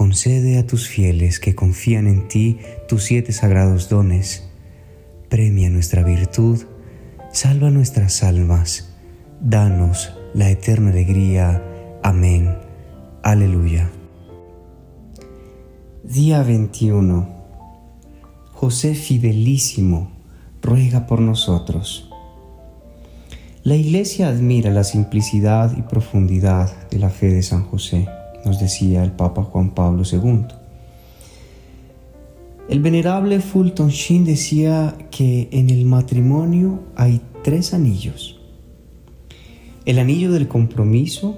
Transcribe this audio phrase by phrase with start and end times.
[0.00, 2.56] Concede a tus fieles que confían en ti
[2.88, 4.48] tus siete sagrados dones.
[5.28, 6.62] Premia nuestra virtud,
[7.34, 8.94] salva nuestras almas,
[9.42, 11.62] danos la eterna alegría.
[12.02, 12.56] Amén.
[13.22, 13.90] Aleluya.
[16.02, 17.28] Día 21.
[18.52, 20.12] José Fidelísimo,
[20.62, 22.10] ruega por nosotros.
[23.64, 28.08] La Iglesia admira la simplicidad y profundidad de la fe de San José
[28.44, 30.46] nos decía el Papa Juan Pablo II.
[32.68, 38.40] El venerable Fulton Sheen decía que en el matrimonio hay tres anillos.
[39.84, 41.36] El anillo del compromiso,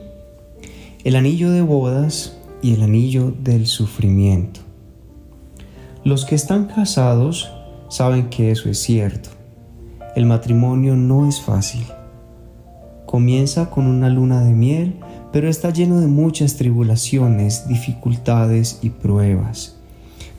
[1.05, 4.61] el anillo de bodas y el anillo del sufrimiento.
[6.05, 7.51] Los que están casados
[7.89, 9.31] saben que eso es cierto.
[10.15, 11.85] El matrimonio no es fácil.
[13.07, 14.97] Comienza con una luna de miel
[15.33, 19.77] pero está lleno de muchas tribulaciones, dificultades y pruebas.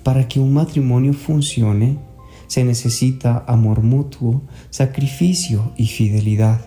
[0.03, 1.97] Para que un matrimonio funcione,
[2.47, 6.61] se necesita amor mutuo, sacrificio y fidelidad.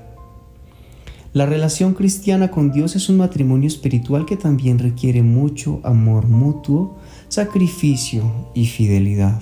[1.32, 6.96] La relación cristiana con Dios es un matrimonio espiritual que también requiere mucho amor mutuo,
[7.28, 9.40] sacrificio y fidelidad.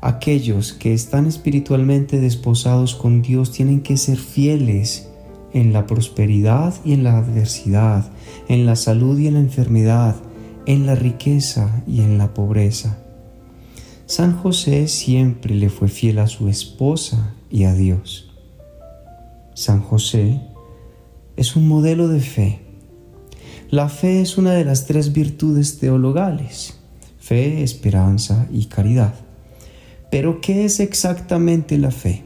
[0.00, 5.07] Aquellos que están espiritualmente desposados con Dios tienen que ser fieles
[5.52, 8.10] en la prosperidad y en la adversidad,
[8.48, 10.16] en la salud y en la enfermedad,
[10.66, 12.98] en la riqueza y en la pobreza.
[14.06, 18.30] San José siempre le fue fiel a su esposa y a Dios.
[19.54, 20.40] San José
[21.36, 22.60] es un modelo de fe.
[23.70, 26.78] La fe es una de las tres virtudes teologales,
[27.18, 29.14] fe, esperanza y caridad.
[30.10, 32.24] Pero ¿qué es exactamente la fe?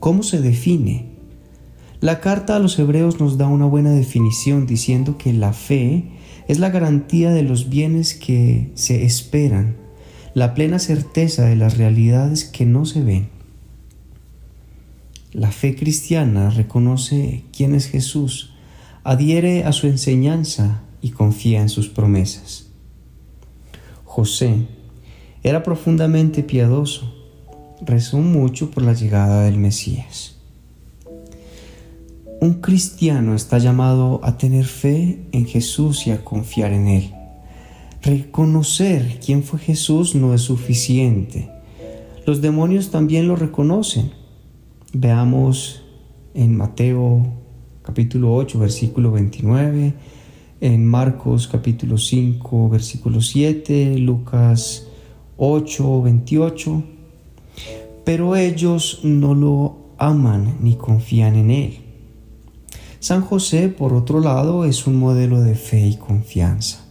[0.00, 1.11] ¿Cómo se define?
[2.02, 6.02] La carta a los hebreos nos da una buena definición diciendo que la fe
[6.48, 9.76] es la garantía de los bienes que se esperan,
[10.34, 13.28] la plena certeza de las realidades que no se ven.
[15.30, 18.52] La fe cristiana reconoce quién es Jesús,
[19.04, 22.66] adhiere a su enseñanza y confía en sus promesas.
[24.02, 24.66] José
[25.44, 27.14] era profundamente piadoso,
[27.80, 30.41] rezó mucho por la llegada del Mesías.
[32.42, 37.14] Un cristiano está llamado a tener fe en Jesús y a confiar en Él.
[38.02, 41.48] Reconocer quién fue Jesús no es suficiente.
[42.26, 44.10] Los demonios también lo reconocen.
[44.92, 45.84] Veamos
[46.34, 47.32] en Mateo
[47.82, 49.94] capítulo 8, versículo 29,
[50.60, 54.88] en Marcos capítulo 5, versículo 7, Lucas
[55.36, 56.82] 8, 28.
[58.04, 61.81] Pero ellos no lo aman ni confían en Él.
[63.02, 66.84] San José, por otro lado, es un modelo de fe y confianza.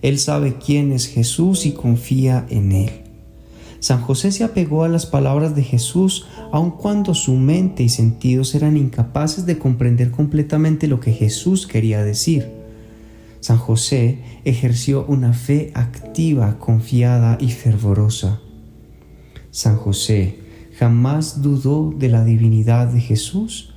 [0.00, 2.90] Él sabe quién es Jesús y confía en Él.
[3.78, 8.54] San José se apegó a las palabras de Jesús aun cuando su mente y sentidos
[8.54, 12.48] eran incapaces de comprender completamente lo que Jesús quería decir.
[13.40, 18.40] San José ejerció una fe activa, confiada y fervorosa.
[19.50, 20.38] San José
[20.78, 23.71] jamás dudó de la divinidad de Jesús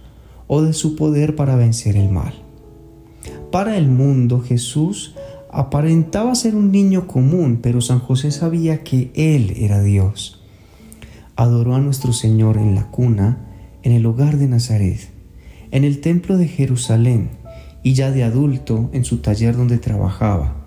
[0.47, 2.33] o de su poder para vencer el mal.
[3.51, 5.15] Para el mundo Jesús
[5.51, 10.44] aparentaba ser un niño común, pero San José sabía que Él era Dios.
[11.36, 13.47] Adoró a nuestro Señor en la cuna,
[13.83, 15.00] en el hogar de Nazaret,
[15.71, 17.30] en el templo de Jerusalén
[17.83, 20.65] y ya de adulto en su taller donde trabajaba.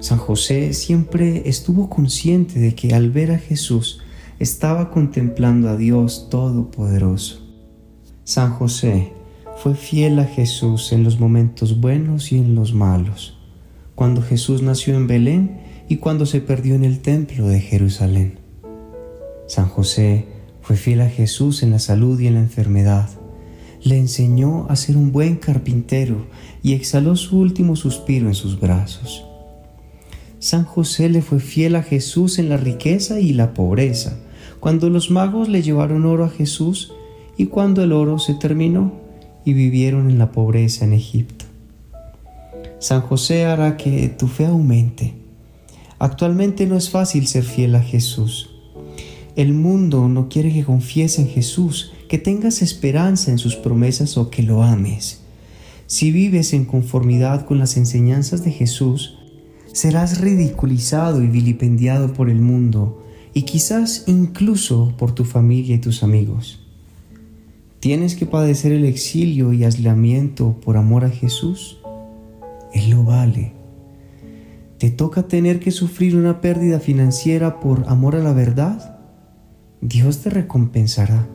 [0.00, 4.00] San José siempre estuvo consciente de que al ver a Jesús
[4.38, 7.47] estaba contemplando a Dios Todopoderoso.
[8.28, 9.14] San José
[9.56, 13.38] fue fiel a Jesús en los momentos buenos y en los malos,
[13.94, 18.38] cuando Jesús nació en Belén y cuando se perdió en el templo de Jerusalén.
[19.46, 20.26] San José
[20.60, 23.08] fue fiel a Jesús en la salud y en la enfermedad.
[23.82, 26.26] Le enseñó a ser un buen carpintero
[26.62, 29.24] y exhaló su último suspiro en sus brazos.
[30.38, 34.18] San José le fue fiel a Jesús en la riqueza y la pobreza,
[34.60, 36.92] cuando los magos le llevaron oro a Jesús
[37.38, 38.92] y cuando el oro se terminó
[39.44, 41.46] y vivieron en la pobreza en Egipto.
[42.80, 45.14] San José hará que tu fe aumente.
[45.98, 48.50] Actualmente no es fácil ser fiel a Jesús.
[49.36, 54.30] El mundo no quiere que confíes en Jesús, que tengas esperanza en sus promesas o
[54.30, 55.20] que lo ames.
[55.86, 59.16] Si vives en conformidad con las enseñanzas de Jesús,
[59.72, 66.02] serás ridiculizado y vilipendiado por el mundo y quizás incluso por tu familia y tus
[66.02, 66.67] amigos.
[67.80, 71.78] ¿Tienes que padecer el exilio y aislamiento por amor a Jesús?
[72.72, 73.52] Él lo vale.
[74.78, 78.98] ¿Te toca tener que sufrir una pérdida financiera por amor a la verdad?
[79.80, 81.28] Dios te recompensará.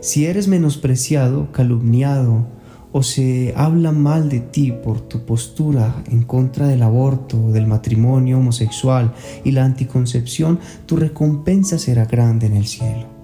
[0.00, 2.46] Si eres menospreciado, calumniado
[2.92, 8.38] o se habla mal de ti por tu postura en contra del aborto, del matrimonio
[8.38, 9.12] homosexual
[9.44, 13.17] y la anticoncepción, tu recompensa será grande en el cielo.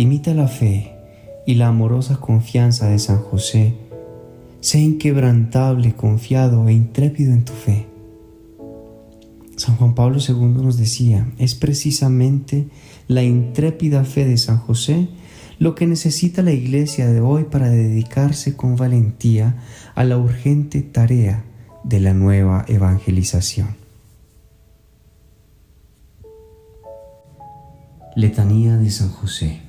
[0.00, 0.94] Imita la fe
[1.44, 3.74] y la amorosa confianza de San José.
[4.60, 7.86] Sé inquebrantable, confiado e intrépido en tu fe.
[9.56, 12.68] San Juan Pablo II nos decía, es precisamente
[13.08, 15.10] la intrépida fe de San José
[15.58, 19.56] lo que necesita la iglesia de hoy para dedicarse con valentía
[19.94, 21.44] a la urgente tarea
[21.84, 23.76] de la nueva evangelización.
[28.16, 29.68] Letanía de San José.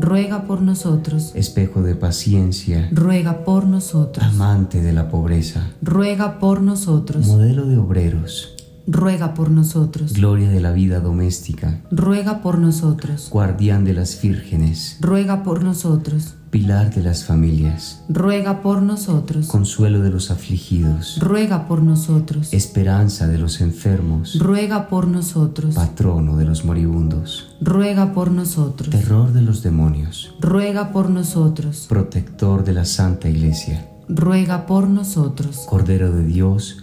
[0.00, 1.32] ruega por nosotros.
[1.34, 4.24] Espejo de paciencia, ruega por nosotros.
[4.24, 7.26] Amante de la pobreza, ruega por nosotros.
[7.26, 8.54] Modelo de obreros,
[8.90, 10.12] ruega por nosotros.
[10.12, 13.28] Gloria de la vida doméstica, ruega por nosotros.
[13.30, 16.34] Guardián de las vírgenes, ruega por nosotros.
[16.50, 19.46] Pilar de las familias, ruega por nosotros.
[19.46, 22.52] Consuelo de los afligidos, ruega por nosotros.
[22.52, 25.76] Esperanza de los enfermos, ruega por nosotros.
[25.76, 28.90] Patrono de los moribundos, ruega por nosotros.
[28.90, 31.86] Terror de los demonios, ruega por nosotros.
[31.88, 35.66] Protector de la Santa Iglesia, ruega por nosotros.
[35.68, 36.82] Cordero de Dios,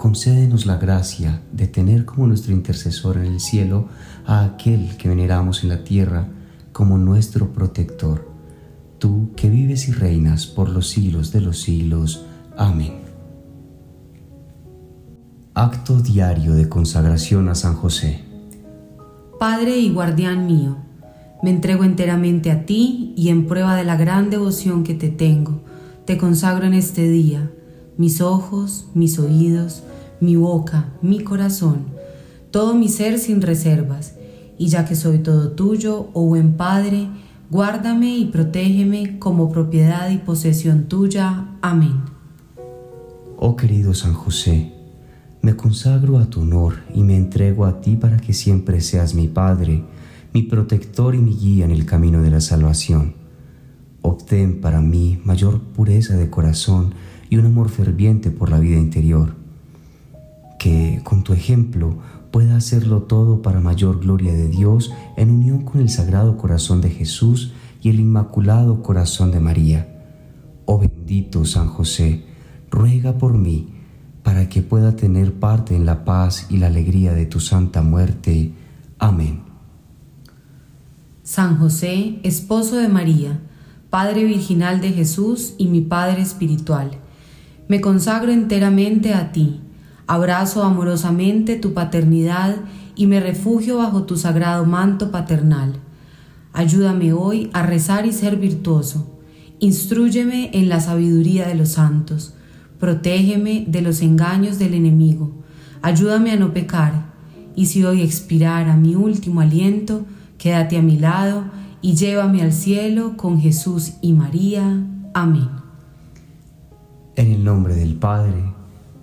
[0.00, 3.88] concédenos la gracia de tener como nuestro intercesor en el cielo
[4.24, 6.26] a aquel que veneramos en la tierra
[6.72, 8.26] como nuestro protector.
[8.98, 12.24] Tú que vives y reinas por los siglos de los siglos.
[12.56, 12.94] Amén.
[15.52, 18.24] Acto diario de consagración a San José.
[19.38, 20.78] Padre y guardián mío,
[21.42, 25.60] me entrego enteramente a ti y en prueba de la gran devoción que te tengo,
[26.06, 27.50] te consagro en este día
[28.00, 29.82] mis ojos, mis oídos,
[30.20, 31.86] mi boca, mi corazón,
[32.50, 34.14] todo mi ser sin reservas,
[34.58, 37.08] y ya que soy todo tuyo, oh buen Padre,
[37.50, 41.56] guárdame y protégeme como propiedad y posesión tuya.
[41.62, 42.02] Amén.
[43.38, 44.74] Oh querido San José,
[45.42, 49.26] Me consagro a tu honor y me entrego a ti para que siempre seas mi
[49.26, 49.82] Padre,
[50.34, 53.14] mi protector y mi guía en el camino de la salvación.
[54.02, 56.92] Obtén para mí mayor pureza de corazón
[57.30, 59.39] y un amor ferviente por la vida interior.
[60.60, 61.96] Que con tu ejemplo
[62.30, 66.90] pueda hacerlo todo para mayor gloria de Dios en unión con el Sagrado Corazón de
[66.90, 69.88] Jesús y el Inmaculado Corazón de María.
[70.66, 72.26] Oh bendito San José,
[72.70, 73.70] ruega por mí
[74.22, 78.52] para que pueda tener parte en la paz y la alegría de tu santa muerte.
[78.98, 79.40] Amén.
[81.22, 83.40] San José, esposo de María,
[83.88, 86.90] Padre Virginal de Jesús y mi Padre Espiritual,
[87.66, 89.62] me consagro enteramente a ti,
[90.12, 92.56] abrazo amorosamente tu paternidad
[92.96, 95.74] y me refugio bajo tu sagrado manto paternal.
[96.52, 99.18] Ayúdame hoy a rezar y ser virtuoso.
[99.58, 102.34] Instrúyeme en la sabiduría de los santos
[102.80, 105.30] protégeme de los engaños del enemigo,
[105.82, 107.10] ayúdame a no pecar,
[107.54, 110.06] y si hoy expirara mi último aliento,
[110.38, 111.44] quédate a mi lado
[111.82, 114.82] y llévame al cielo con Jesús y María.
[115.12, 115.48] Amén.
[117.16, 118.54] En el nombre del Padre,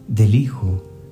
[0.08, 0.84] del Hijo